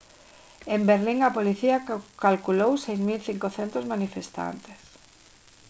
en 0.75 0.81
berlín 0.91 1.19
a 1.27 1.33
policía 1.37 1.77
calculou 2.23 2.71
6500 2.87 3.83
manifestantes 3.93 4.79